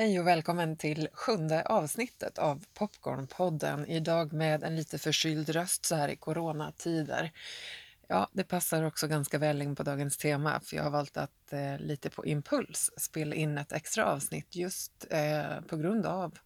[0.00, 3.86] Hej och välkommen till sjunde avsnittet av Popcornpodden.
[3.86, 7.32] Idag med en lite förkyld röst så här i coronatider.
[8.08, 11.52] Ja, det passar också ganska väl in på dagens tema för jag har valt att
[11.52, 16.38] eh, lite på impuls spela in ett extra avsnitt just eh, på grund av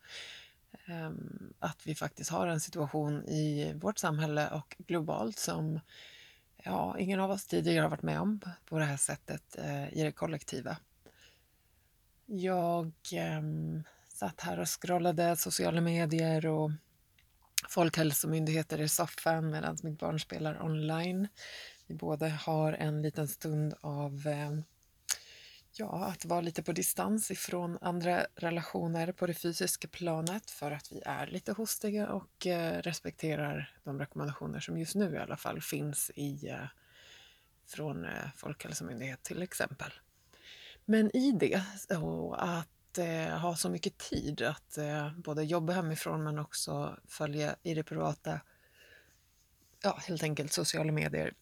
[0.87, 1.11] eh,
[1.59, 5.81] att vi faktiskt har en situation i vårt samhälle och globalt som
[6.57, 10.03] ja, ingen av oss tidigare har varit med om på det här sättet eh, i
[10.03, 10.77] det kollektiva.
[12.37, 13.43] Jag eh,
[14.09, 16.71] satt här och scrollade sociala medier och
[17.69, 21.29] folkhälsomyndigheter i soffan medan mitt barn spelar online.
[21.87, 24.53] Vi båda har en liten stund av eh,
[25.73, 30.93] ja, att vara lite på distans ifrån andra relationer på det fysiska planet för att
[30.93, 35.61] vi är lite hostiga och eh, respekterar de rekommendationer som just nu i alla fall
[35.61, 36.67] finns i, eh,
[37.67, 39.93] från eh, Folkhälsomyndigheten till exempel.
[40.85, 41.63] Men i det,
[41.97, 47.57] och att eh, ha så mycket tid att eh, både jobba hemifrån men också följa
[47.63, 48.41] i det privata,
[49.83, 51.35] ja helt enkelt sociala medier,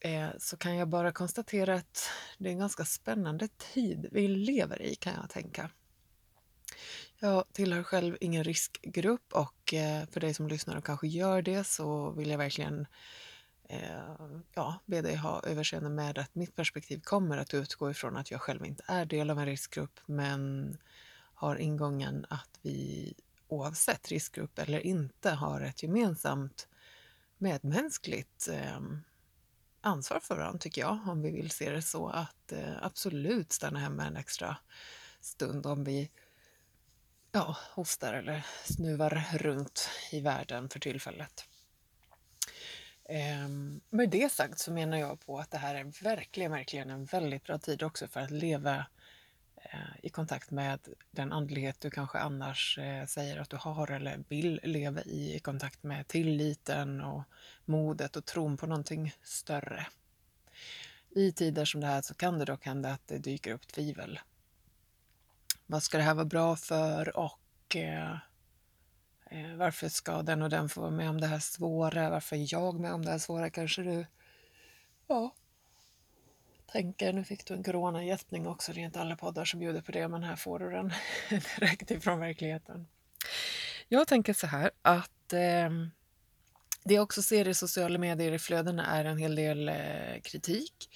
[0.00, 4.82] eh, så kan jag bara konstatera att det är en ganska spännande tid vi lever
[4.82, 5.70] i kan jag tänka.
[7.18, 11.64] Jag tillhör själv ingen riskgrupp och eh, för dig som lyssnar och kanske gör det
[11.64, 12.86] så vill jag verkligen
[13.68, 14.16] Eh,
[14.54, 18.40] ja, be dig ha överseende med att mitt perspektiv kommer att utgå ifrån att jag
[18.40, 20.76] själv inte är del av en riskgrupp men
[21.34, 23.14] har ingången att vi
[23.48, 26.68] oavsett riskgrupp eller inte har ett gemensamt
[27.38, 28.80] medmänskligt eh,
[29.80, 33.78] ansvar för varandra tycker jag, om vi vill se det så att eh, absolut stanna
[33.78, 34.56] hemma en extra
[35.20, 36.10] stund om vi
[37.32, 41.47] ja, hostar eller snuvar runt i världen för tillfället.
[43.10, 47.04] Ehm, med det sagt så menar jag på att det här är verkligen, verkligen en
[47.04, 48.86] väldigt bra tid också för att leva
[49.56, 54.24] eh, i kontakt med den andlighet du kanske annars eh, säger att du har eller
[54.28, 57.22] vill leva i, i kontakt med tilliten och
[57.64, 59.86] modet och tron på någonting större.
[61.10, 64.20] I tider som det här så kan det dock hända att det dyker upp tvivel.
[65.66, 67.40] Vad ska det här vara bra för och
[67.74, 68.16] Eh,
[69.30, 72.10] Eh, varför ska den och den få vara med om det här svåra?
[72.10, 73.50] Varför är jag med om det här svåra?
[73.50, 74.06] Kanske du
[75.06, 75.34] ja,
[76.72, 77.12] tänker.
[77.12, 78.72] Nu fick du en coronagäspning också.
[78.72, 80.92] Det är inte alla poddar som bjuder på det, men här får du den
[81.58, 82.86] direkt ifrån verkligheten.
[83.88, 85.70] Jag tänker så här att eh,
[86.84, 90.88] det jag också ser i sociala medier i flödena är en hel del eh, kritik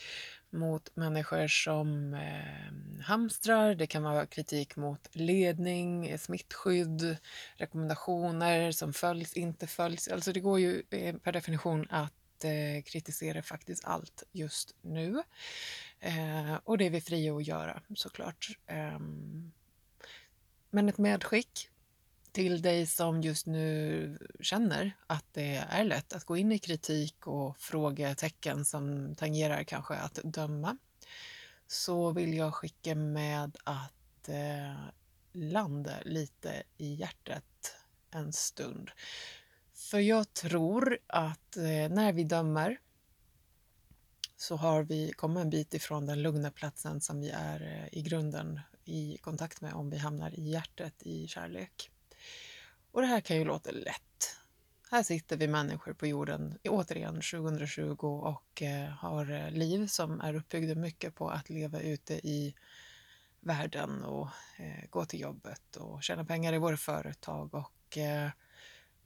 [0.53, 3.75] mot människor som eh, hamstrar.
[3.75, 7.17] Det kan vara kritik mot ledning, smittskydd,
[7.57, 10.09] rekommendationer som följs, inte följs.
[10.09, 15.23] Alltså det går ju eh, per definition att eh, kritisera faktiskt allt just nu.
[16.01, 18.49] Eh, och det är vi fria att göra såklart.
[18.67, 19.53] Ehm,
[20.71, 21.69] men ett medskick
[22.33, 27.27] till dig som just nu känner att det är lätt att gå in i kritik
[27.27, 30.77] och frågetecken som tangerar kanske att döma
[31.67, 34.77] så vill jag skicka med att eh,
[35.33, 37.77] landa lite i hjärtat
[38.11, 38.91] en stund.
[39.75, 42.81] För jag tror att eh, när vi dömer
[44.37, 48.03] så har vi kommit en bit ifrån den lugna platsen som vi är eh, i
[48.03, 51.92] grunden i kontakt med om vi hamnar i hjärtat i kärlek.
[52.93, 54.37] Och det här kan ju låta lätt.
[54.91, 60.35] Här sitter vi människor på jorden återigen 2020 och eh, har eh, liv som är
[60.35, 62.55] uppbyggda mycket på att leva ute i
[63.41, 67.99] världen och eh, gå till jobbet och tjäna pengar i våra företag och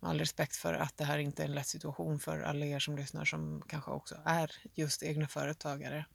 [0.00, 2.78] med all respekt för att det här inte är en lätt situation för alla er
[2.78, 6.06] som lyssnar som kanske också är just egna företagare.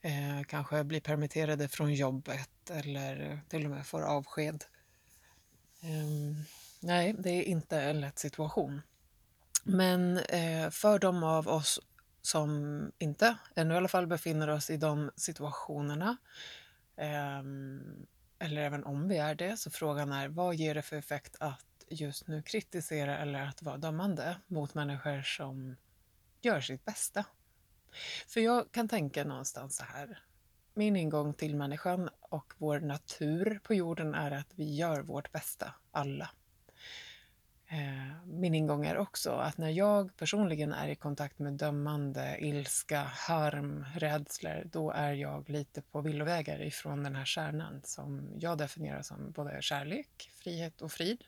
[0.00, 4.64] Eh, kanske blir permitterade från jobbet eller till och med får avsked.
[5.80, 6.44] Ehm,
[6.80, 8.82] Nej, det är inte en lätt situation.
[9.64, 11.80] Men eh, för de av oss
[12.22, 16.16] som inte, ännu i alla fall, befinner oss i de situationerna
[16.96, 17.42] eh,
[18.38, 21.66] eller även om vi är det, så frågan är vad ger det för effekt att
[21.88, 25.76] just nu kritisera eller att vara dömande mot människor som
[26.40, 27.24] gör sitt bästa?
[28.28, 30.22] För jag kan tänka någonstans så här.
[30.74, 35.74] Min ingång till människan och vår natur på jorden är att vi gör vårt bästa,
[35.90, 36.30] alla.
[37.72, 43.02] Eh, min ingång är också att när jag personligen är i kontakt med dömande, ilska,
[43.02, 49.02] harm, rädslor, då är jag lite på villovägar ifrån den här kärnan som jag definierar
[49.02, 51.24] som både kärlek, frihet och frid.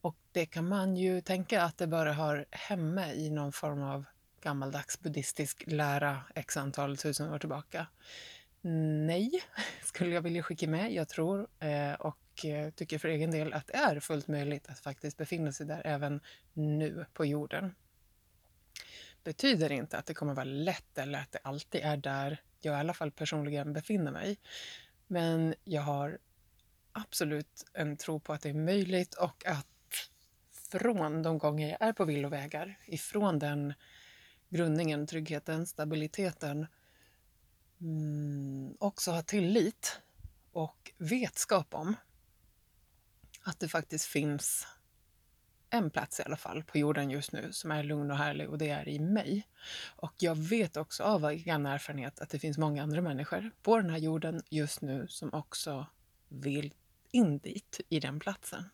[0.00, 4.04] Och det kan man ju tänka att det bara hör hemma i någon form av
[4.42, 7.86] gammaldags buddhistisk lära x antal tusen år tillbaka.
[9.06, 9.30] Nej,
[9.84, 10.92] skulle jag vilja skicka med.
[10.92, 11.92] Jag tror eh,
[12.34, 15.66] och eh, tycker för egen del att det är fullt möjligt att faktiskt befinna sig
[15.66, 16.20] där även
[16.52, 17.74] nu på jorden.
[19.24, 22.76] Betyder inte att det kommer vara lätt eller att det alltid är där jag i
[22.76, 24.38] alla fall personligen befinner mig.
[25.06, 26.18] Men jag har
[26.92, 29.66] absolut en tro på att det är möjligt och att
[30.70, 33.74] från de gånger jag är på villovägar, ifrån den
[34.48, 36.66] grundningen, tryggheten, stabiliteten,
[37.80, 40.00] mm, också ha tillit
[40.52, 41.94] och vetskap om
[43.44, 44.66] att det faktiskt finns
[45.70, 48.58] en plats i alla fall på jorden just nu som är lugn och härlig och
[48.58, 49.48] det är i mig.
[49.96, 53.90] Och jag vet också av egen erfarenhet att det finns många andra människor på den
[53.90, 55.86] här jorden just nu som också
[56.28, 56.74] vill
[57.10, 58.64] in dit, i den platsen.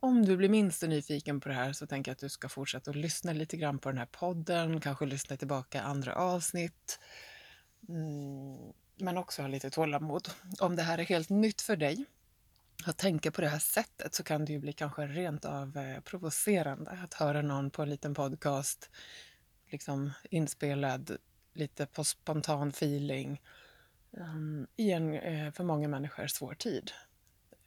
[0.00, 2.90] Om du blir minst nyfiken på det här så tänker jag att du ska fortsätta
[2.90, 7.00] att lyssna lite grann på den här podden, kanske lyssna tillbaka andra avsnitt.
[7.88, 10.28] Mm, men också ha lite tålamod.
[10.60, 12.06] Om det här är helt nytt för dig
[12.90, 16.00] att tänka på det här sättet så kan det ju bli kanske rent av eh,
[16.00, 18.90] provocerande att höra någon på en liten podcast
[19.70, 21.16] liksom inspelad
[21.52, 23.42] lite på spontan feeling
[24.10, 26.90] um, i en eh, för många människor svår tid.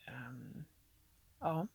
[0.07, 0.65] Um,
[1.39, 1.67] ja.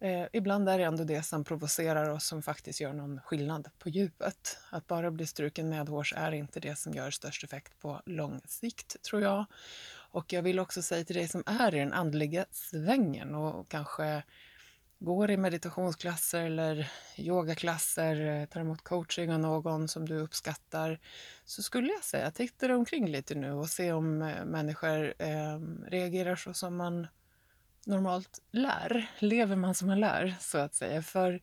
[0.00, 3.88] Eh, ibland är det ändå det som provocerar oss som faktiskt gör någon skillnad på
[3.88, 4.58] djupet.
[4.70, 9.02] Att bara bli struken medhårs är inte det som gör störst effekt på lång sikt,
[9.02, 9.44] tror jag.
[10.10, 14.22] Och jag vill också säga till dig som är i den andliga svängen och kanske
[14.98, 21.00] går i meditationsklasser eller yogaklasser, eh, tar emot coaching av någon som du uppskattar,
[21.44, 25.58] så skulle jag säga titta dig omkring lite nu och se om eh, människor eh,
[25.86, 27.06] reagerar så som man
[27.86, 29.10] normalt lär.
[29.18, 31.02] Lever man som man lär, så att säga.
[31.02, 31.42] För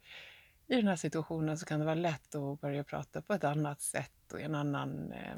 [0.68, 3.82] i den här situationen så kan det vara lätt att börja prata på ett annat
[3.82, 5.38] sätt och i en annan eh,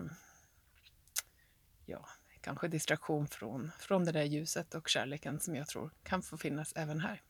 [1.86, 2.06] ja,
[2.42, 6.74] kanske distraktion från, från det där ljuset och kärleken som jag tror kan få finnas
[6.76, 7.22] även här.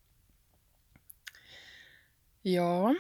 [2.42, 2.96] Ja,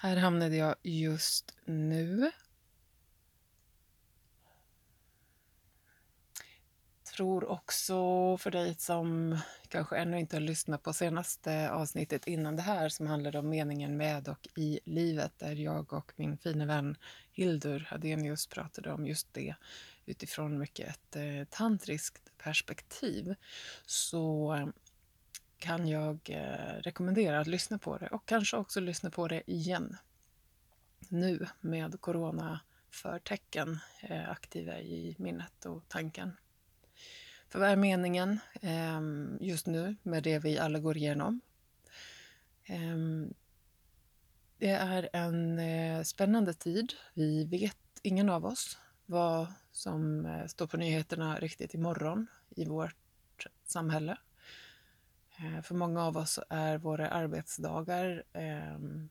[0.00, 2.32] här hamnade jag just nu.
[7.16, 7.94] tror också
[8.36, 9.38] för dig som
[9.68, 13.96] kanske ännu inte har lyssnat på senaste avsnittet innan det här som handlade om meningen
[13.96, 16.96] med och i livet där jag och min fina vän
[17.32, 19.54] Hildur Hadenius pratade om just det
[20.06, 23.34] utifrån mycket ett eh, tantriskt perspektiv
[23.86, 24.56] så
[25.58, 29.96] kan jag eh, rekommendera att lyssna på det och kanske också lyssna på det igen
[31.08, 36.36] nu med coronaförtecken eh, aktiva i minnet och tanken.
[37.48, 39.00] För vad är meningen eh,
[39.40, 41.40] just nu med det vi alla går igenom?
[42.64, 42.96] Eh,
[44.58, 46.92] det är en eh, spännande tid.
[47.14, 52.96] Vi vet, ingen av oss, vad som eh, står på nyheterna riktigt imorgon i vårt
[53.64, 54.18] samhälle.
[55.38, 59.08] Eh, för många av oss är våra arbetsdagar ehm,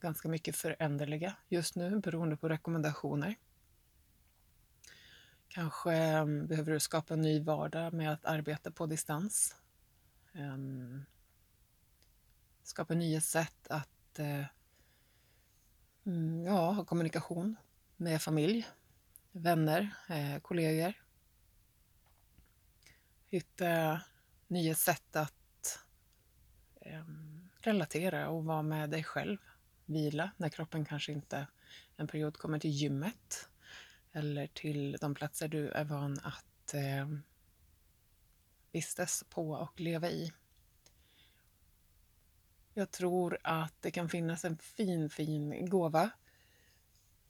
[0.00, 3.36] ganska mycket föränderliga just nu beroende på rekommendationer.
[5.48, 9.56] Kanske ehm, behöver du skapa en ny vardag med att arbeta på distans.
[10.32, 11.04] Ehm,
[12.62, 14.44] skapa nya sätt att eh,
[16.04, 17.56] mm, ja, ha kommunikation
[17.96, 18.66] med familj,
[19.34, 20.92] vänner, eh, kollegor.
[23.26, 24.00] Hitta
[24.48, 25.78] nya sätt att
[26.80, 27.04] eh,
[27.60, 29.38] relatera och vara med dig själv.
[29.84, 31.46] Vila när kroppen kanske inte
[31.96, 33.48] en period kommer till gymmet
[34.12, 37.08] eller till de platser du är van att eh,
[38.72, 40.32] vistas på och leva i.
[42.74, 46.10] Jag tror att det kan finnas en fin, fin gåva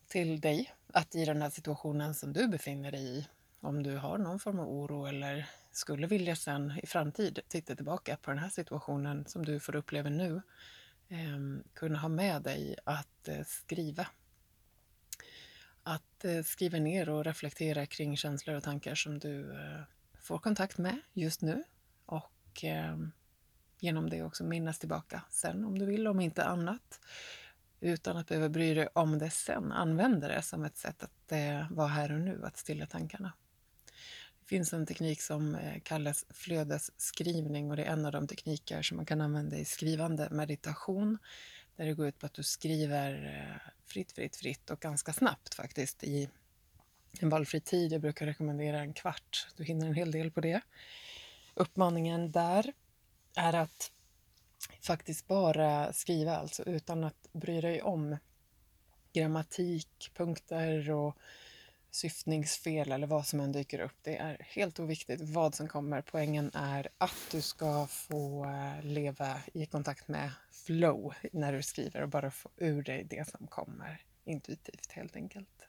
[0.06, 3.26] till dig att i den här situationen som du befinner dig i,
[3.60, 8.16] om du har någon form av oro eller skulle vilja sen i framtid titta tillbaka
[8.16, 10.42] på den här situationen som du får uppleva nu,
[11.08, 11.38] eh,
[11.74, 14.06] kunna ha med dig att eh, skriva.
[15.82, 19.82] Att eh, skriva ner och reflektera kring känslor och tankar som du eh,
[20.22, 21.64] får kontakt med just nu
[22.06, 23.12] och ehm,
[23.78, 27.00] genom det också minnas tillbaka sen om du vill, om inte annat
[27.84, 29.72] utan att behöva bry dig om det sen.
[29.72, 33.32] Använda det som ett sätt att eh, vara här och nu, att stilla tankarna.
[34.40, 38.82] Det finns en teknik som eh, kallas flödesskrivning och det är en av de tekniker
[38.82, 41.18] som man kan använda i skrivande meditation.
[41.76, 45.54] Där det går ut på att du skriver eh, fritt, fritt, fritt och ganska snabbt
[45.54, 46.30] faktiskt i
[47.20, 47.92] en valfri tid.
[47.92, 49.48] Jag brukar rekommendera en kvart.
[49.56, 50.60] Du hinner en hel del på det.
[51.54, 52.72] Uppmaningen där
[53.36, 53.90] är att
[54.80, 58.16] faktiskt bara skriva alltså utan att bry dig om
[59.12, 61.18] grammatik, punkter och
[61.90, 63.96] syftningsfel eller vad som än dyker upp.
[64.02, 66.02] Det är helt oviktigt vad som kommer.
[66.02, 72.02] Poängen är att du ska få eh, leva i kontakt med flow när du skriver
[72.02, 75.66] och bara få ur dig det som kommer intuitivt helt enkelt.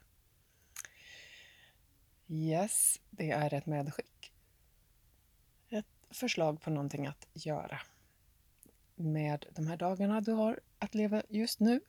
[2.27, 4.33] Yes, det är ett medskick.
[5.69, 7.81] Ett förslag på någonting att göra
[8.95, 11.81] med de här dagarna du har att leva just nu.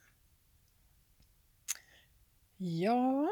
[2.57, 3.29] Ja,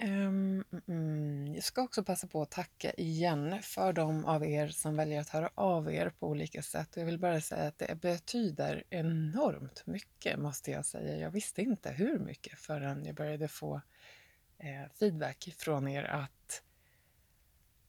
[0.00, 4.96] um, mm, jag ska också passa på att tacka igen för de av er som
[4.96, 6.96] väljer att höra av er på olika sätt.
[6.96, 11.16] Jag vill bara säga att det betyder enormt mycket, måste jag säga.
[11.16, 13.80] Jag visste inte hur mycket förrän jag började få
[14.58, 16.62] eh, feedback från er att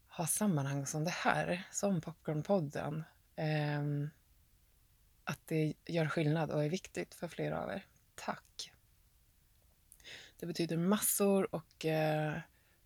[0.07, 3.03] ha sammanhang som det här, som Popcornpodden,
[3.35, 3.83] eh,
[5.27, 7.85] att det gör skillnad och är viktigt för flera av er.
[8.15, 8.71] Tack!
[10.39, 12.39] Det betyder massor och eh,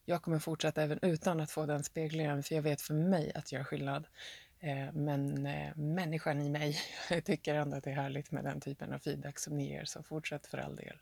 [0.06, 3.46] jag kommer fortsätta även utan att få den speglingen för jag vet för mig att
[3.46, 4.08] det gör skillnad.
[4.60, 6.78] Eh, men eh, människan i mig
[7.26, 10.04] tycker ändå att det är härligt med den typen av feedback som ni ger, så
[10.04, 10.98] fortsätt för all del.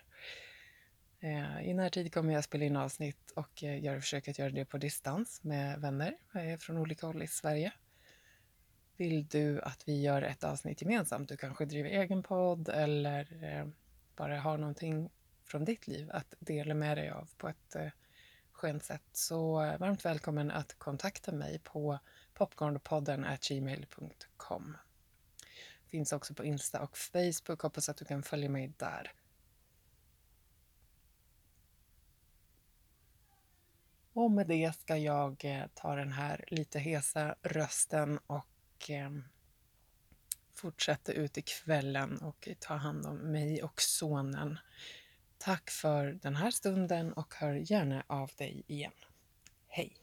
[1.19, 4.77] Eh, I närtid kommer jag spela in avsnitt och eh, försöker att göra det på
[4.77, 7.71] distans med vänner eh, från olika håll i Sverige.
[8.99, 11.29] Vill du att vi gör ett avsnitt gemensamt?
[11.29, 13.67] Du kanske driver egen podd eller eh,
[14.15, 15.09] bara har någonting
[15.43, 17.87] från ditt liv att dela med dig av på ett eh,
[18.51, 19.03] skönt sätt.
[19.11, 21.99] Så eh, varmt välkommen att kontakta mig på
[22.33, 24.77] popcornpodden gmail.com.
[25.85, 27.61] Finns också på Insta och Facebook.
[27.61, 29.11] Hoppas att du kan följa mig där.
[34.13, 38.19] Och med det ska jag ta den här lite hesa rösten
[38.79, 39.11] och eh,
[40.53, 44.59] fortsätta ut i kvällen och ta hand om mig och sonen.
[45.37, 48.91] Tack för den här stunden och hör gärna av dig igen.
[49.67, 49.97] Hej!